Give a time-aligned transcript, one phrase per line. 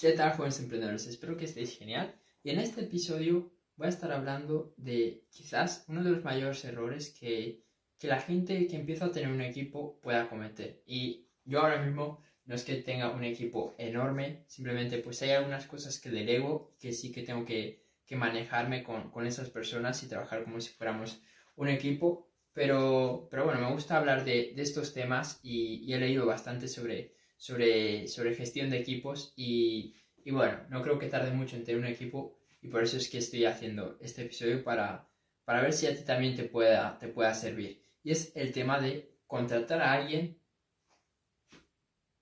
[0.00, 1.06] ¿Qué tal, jóvenes emprendedores?
[1.06, 2.14] Espero que estéis genial.
[2.42, 7.10] Y en este episodio voy a estar hablando de quizás uno de los mayores errores
[7.10, 7.66] que,
[7.98, 10.82] que la gente que empieza a tener un equipo pueda cometer.
[10.86, 15.66] Y yo ahora mismo no es que tenga un equipo enorme, simplemente pues hay algunas
[15.66, 20.08] cosas que delego que sí que tengo que, que manejarme con, con, esas personas y
[20.08, 21.20] trabajar como si fuéramos
[21.56, 22.26] un equipo.
[22.54, 26.68] Pero, pero bueno, me gusta hablar de, de estos temas y, y he leído bastante
[26.68, 31.64] sobre sobre, sobre gestión de equipos y, y, bueno, no creo que tarde mucho en
[31.64, 35.08] tener un equipo y por eso es que estoy haciendo este episodio para,
[35.46, 37.82] para ver si a ti también te pueda, te pueda servir.
[38.02, 40.38] Y es el tema de contratar a alguien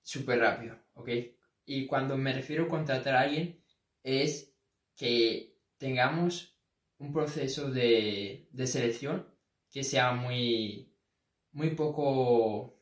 [0.00, 1.08] súper rápido, ¿ok?
[1.64, 3.60] Y cuando me refiero a contratar a alguien
[4.04, 4.54] es
[4.94, 6.56] que tengamos
[6.98, 9.26] un proceso de, de selección
[9.72, 10.94] que sea muy,
[11.50, 12.76] muy poco...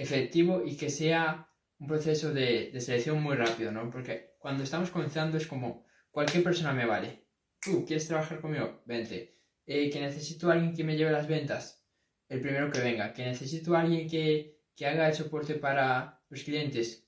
[0.00, 1.46] Efectivo y que sea
[1.78, 3.90] un proceso de, de, selección muy rápido, ¿no?
[3.90, 7.26] Porque cuando estamos comenzando es como cualquier persona me vale.
[7.60, 8.82] Tú, ¿quieres trabajar conmigo?
[8.86, 9.36] Vente.
[9.66, 11.84] Eh, que necesito a alguien que me lleve las ventas.
[12.30, 13.12] El primero que venga.
[13.12, 17.06] Que necesito a alguien que, que haga el soporte para los clientes.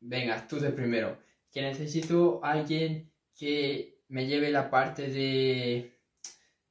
[0.00, 1.18] Venga, tú de primero.
[1.50, 6.00] Que necesito a alguien que me lleve la parte de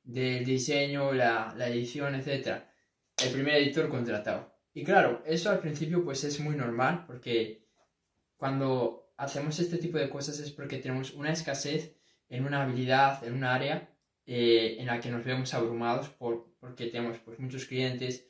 [0.04, 2.64] del diseño, la, la edición, etc.
[3.24, 7.68] El primer editor contratado y claro, eso al principio pues es muy normal porque
[8.38, 11.96] cuando hacemos este tipo de cosas es porque tenemos una escasez
[12.30, 13.94] en una habilidad, en un área
[14.26, 18.28] eh, en la que nos vemos abrumados por, porque tenemos pues muchos clientes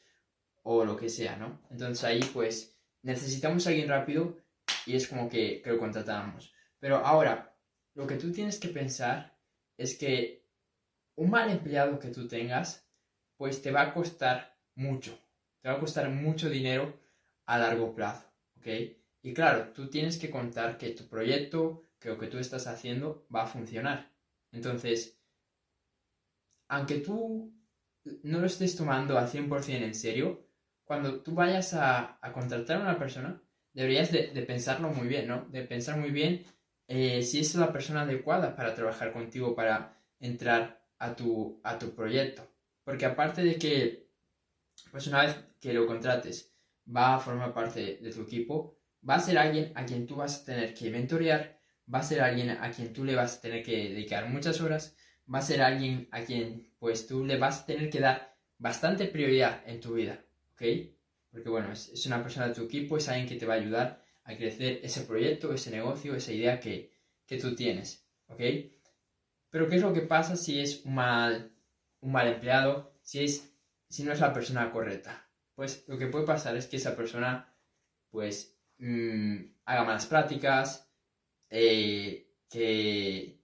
[0.63, 1.61] o lo que sea, ¿no?
[1.69, 4.37] Entonces ahí pues necesitamos a alguien rápido
[4.85, 6.53] y es como que, que lo contratamos.
[6.79, 7.55] Pero ahora,
[7.93, 9.37] lo que tú tienes que pensar
[9.77, 10.47] es que
[11.15, 12.87] un mal empleado que tú tengas
[13.37, 15.19] pues te va a costar mucho
[15.61, 16.99] te va a costar mucho dinero
[17.45, 18.67] a largo plazo, ¿ok?
[19.23, 23.27] Y claro, tú tienes que contar que tu proyecto, que lo que tú estás haciendo
[23.33, 24.11] va a funcionar.
[24.51, 25.19] Entonces,
[26.67, 27.53] aunque tú
[28.23, 30.47] no lo estés tomando al 100% en serio,
[30.83, 33.41] cuando tú vayas a, a, contratar a una persona,
[33.73, 35.45] deberías de, de, pensarlo muy bien, ¿no?
[35.49, 36.43] De pensar muy bien
[36.87, 41.95] eh, si es la persona adecuada para trabajar contigo, para entrar a tu, a tu
[41.95, 42.45] proyecto.
[42.83, 44.10] Porque aparte de que
[44.91, 46.53] pues una vez que lo contrates
[46.93, 48.77] va a formar parte de tu equipo,
[49.07, 51.59] va a ser alguien a quien tú vas a tener que mentorear,
[51.93, 54.95] va a ser alguien a quien tú le vas a tener que dedicar muchas horas,
[55.33, 59.05] va a ser alguien a quien pues tú le vas a tener que dar bastante
[59.05, 60.23] prioridad en tu vida,
[60.53, 60.63] ¿ok?
[61.31, 63.57] Porque bueno, es, es una persona de tu equipo, es alguien que te va a
[63.57, 66.93] ayudar a crecer ese proyecto, ese negocio, esa idea que,
[67.25, 68.41] que tú tienes, ¿ok?
[69.49, 71.51] Pero ¿qué es lo que pasa si es un mal,
[71.99, 72.93] un mal empleado?
[73.01, 73.50] Si es
[73.91, 75.29] si no es la persona correcta.
[75.53, 77.53] Pues lo que puede pasar es que esa persona,
[78.09, 80.89] pues, mmm, haga malas prácticas,
[81.49, 83.43] eh, que,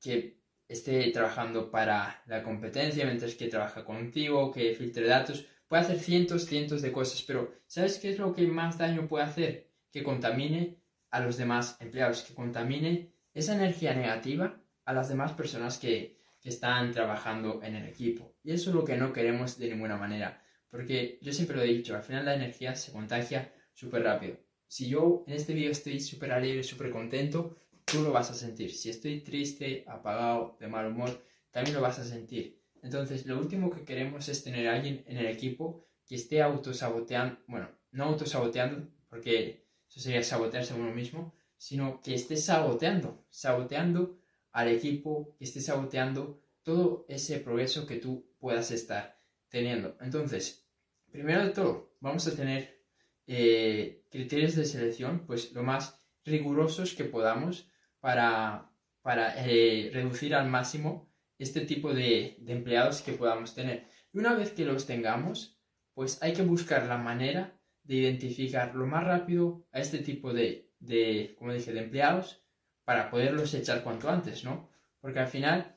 [0.00, 5.98] que esté trabajando para la competencia mientras que trabaja contigo, que filtre datos, puede hacer
[5.98, 9.70] cientos, cientos de cosas, pero ¿sabes qué es lo que más daño puede hacer?
[9.90, 10.78] Que contamine
[11.10, 16.50] a los demás empleados, que contamine esa energía negativa a las demás personas que, que
[16.50, 18.36] están trabajando en el equipo.
[18.44, 20.44] Y eso es lo que no queremos de ninguna manera.
[20.68, 24.36] Porque yo siempre lo he dicho, al final la energía se contagia súper rápido.
[24.66, 27.56] Si yo en este vídeo estoy súper alegre, súper contento,
[27.86, 28.70] tú lo vas a sentir.
[28.74, 32.62] Si estoy triste, apagado, de mal humor, también lo vas a sentir.
[32.82, 37.70] Entonces, lo último que queremos es tener alguien en el equipo que esté autosaboteando, bueno,
[37.90, 44.18] no autosaboteando, porque eso sería sabotearse a uno mismo, sino que esté saboteando, saboteando
[44.54, 49.96] al equipo, que esté saboteando todo ese progreso que tú puedas estar teniendo.
[50.00, 50.66] Entonces,
[51.10, 52.80] primero de todo, vamos a tener
[53.26, 58.70] eh, criterios de selección, pues lo más rigurosos que podamos para,
[59.02, 63.88] para eh, reducir al máximo este tipo de, de, empleados que podamos tener.
[64.12, 65.58] Y una vez que los tengamos,
[65.94, 70.70] pues hay que buscar la manera de identificar lo más rápido a este tipo de,
[70.78, 72.43] de como dije, de empleados
[72.84, 74.68] para poderlos echar cuanto antes, ¿no?
[75.00, 75.76] Porque al final,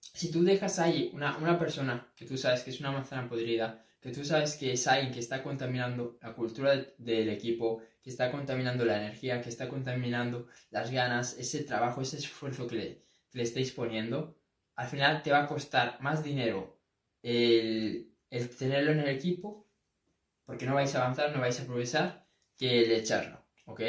[0.00, 3.84] si tú dejas ahí una, una persona que tú sabes que es una manzana podrida,
[4.00, 8.10] que tú sabes que es alguien que está contaminando la cultura de, del equipo, que
[8.10, 13.02] está contaminando la energía, que está contaminando las ganas, ese trabajo, ese esfuerzo que le,
[13.30, 14.36] que le estáis poniendo,
[14.74, 16.80] al final te va a costar más dinero
[17.22, 19.68] el, el tenerlo en el equipo,
[20.44, 22.26] porque no vais a avanzar, no vais a progresar,
[22.58, 23.80] que el echarlo, ¿ok?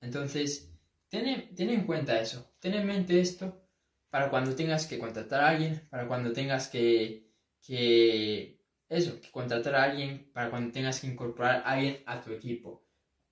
[0.00, 0.70] Entonces,
[1.08, 3.62] Ten, en cuenta eso, ten en mente esto
[4.10, 7.30] para cuando tengas que contratar a alguien, para cuando tengas que,
[7.62, 12.32] que eso, que contratar a alguien, para cuando tengas que incorporar a alguien a tu
[12.32, 12.84] equipo.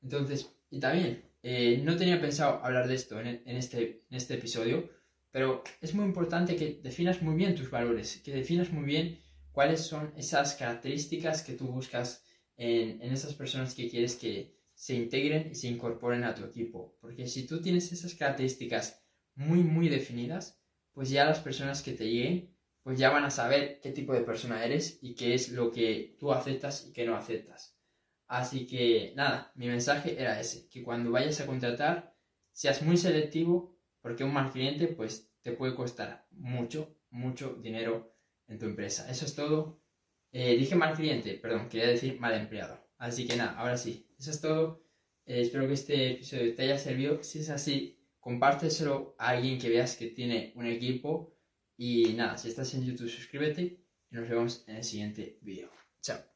[0.03, 4.91] Entonces, y también, eh, no tenía pensado hablar de esto en, este, en este episodio,
[5.31, 9.21] pero es muy importante que definas muy bien tus valores, que definas muy bien
[9.53, 12.25] cuáles son esas características que tú buscas
[12.57, 16.97] en, en esas personas que quieres que se integren y se incorporen a tu equipo.
[17.01, 19.05] Porque si tú tienes esas características
[19.35, 20.61] muy, muy definidas,
[20.93, 24.21] pues ya las personas que te lleguen, pues ya van a saber qué tipo de
[24.21, 27.79] persona eres y qué es lo que tú aceptas y qué no aceptas.
[28.27, 32.15] Así que nada, mi mensaje era ese, que cuando vayas a contratar
[32.53, 38.15] seas muy selectivo porque un mal cliente pues te puede costar mucho, mucho dinero
[38.49, 39.11] en tu empresa.
[39.11, 39.81] Eso es todo.
[40.33, 42.85] Eh, dije mal cliente, perdón, quería decir mal empleado.
[42.99, 44.83] Así que nada, ahora sí, eso es todo.
[45.27, 47.23] Eh, espero que este episodio te haya servido.
[47.23, 51.37] Si es así, compárteselo a alguien que veas que tiene un equipo.
[51.77, 53.63] Y nada, si estás en YouTube, suscríbete
[54.11, 55.71] y nos vemos en el siguiente vídeo.
[56.01, 56.34] Chao.